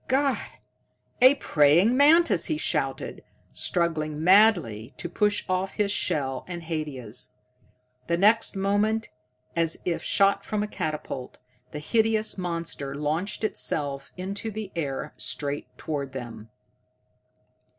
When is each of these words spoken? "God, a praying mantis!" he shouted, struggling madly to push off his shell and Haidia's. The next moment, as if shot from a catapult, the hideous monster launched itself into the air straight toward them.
"God, 0.07 0.39
a 1.21 1.35
praying 1.35 1.95
mantis!" 1.95 2.45
he 2.45 2.57
shouted, 2.57 3.23
struggling 3.53 4.23
madly 4.23 4.95
to 4.97 5.07
push 5.07 5.45
off 5.47 5.73
his 5.75 5.91
shell 5.91 6.43
and 6.47 6.63
Haidia's. 6.63 7.33
The 8.07 8.17
next 8.17 8.55
moment, 8.55 9.09
as 9.55 9.77
if 9.85 10.01
shot 10.01 10.43
from 10.43 10.63
a 10.63 10.67
catapult, 10.67 11.37
the 11.71 11.77
hideous 11.77 12.35
monster 12.35 12.95
launched 12.95 13.43
itself 13.43 14.11
into 14.17 14.49
the 14.49 14.71
air 14.75 15.13
straight 15.17 15.67
toward 15.77 16.13
them. 16.13 16.49